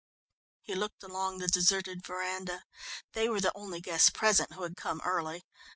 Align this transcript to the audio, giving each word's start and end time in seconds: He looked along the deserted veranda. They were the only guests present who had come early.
He 0.63 0.73
looked 0.73 1.03
along 1.03 1.37
the 1.37 1.47
deserted 1.47 2.03
veranda. 2.03 2.63
They 3.13 3.29
were 3.29 3.39
the 3.39 3.51
only 3.53 3.81
guests 3.81 4.09
present 4.09 4.53
who 4.53 4.63
had 4.63 4.75
come 4.75 4.99
early. 5.05 5.43